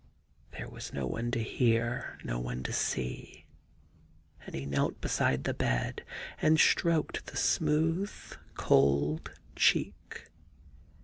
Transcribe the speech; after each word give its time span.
There 0.57 0.67
was 0.67 0.93
no 0.93 1.05
one 1.05 1.29
to 1.29 1.43
hear, 1.43 2.17
no 2.23 2.39
one 2.39 2.63
to 2.63 2.73
see. 2.73 3.45
And 4.47 4.55
he 4.55 4.65
knelt 4.65 4.99
beside 4.99 5.43
the 5.43 5.53
bed 5.53 6.03
and 6.41 6.59
stroked 6.59 7.27
the 7.27 7.37
smooth 7.37 8.11
cold 8.55 9.31
cheek. 9.55 10.31